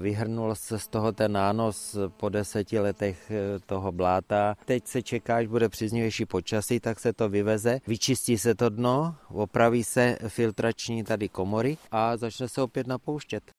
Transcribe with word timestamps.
Vyhrnul 0.00 0.54
se 0.54 0.78
z 0.78 0.88
toho 0.88 1.12
ten 1.12 1.32
nános 1.32 1.96
po 2.16 2.28
deseti 2.28 2.78
letech 2.78 3.30
eh, 3.30 3.58
toho 3.66 3.92
bláta. 3.92 4.56
Teď 4.64 4.86
se 4.86 5.02
čeká, 5.02 5.36
až 5.36 5.46
bude 5.46 5.68
příznivější 5.68 6.26
počasí, 6.26 6.80
tak 6.80 7.00
se 7.00 7.12
to 7.12 7.28
vyveze, 7.28 7.80
vyčistí 7.86 8.38
se 8.38 8.54
to 8.54 8.68
dno, 8.68 9.14
opraví 9.28 9.84
se 9.84 10.16
filtrační 10.28 11.04
tady 11.04 11.28
komory 11.28 11.76
a 11.90 12.16
začne 12.16 12.48
se 12.48 12.62
opět 12.62 12.86
napouštět. 12.86 13.44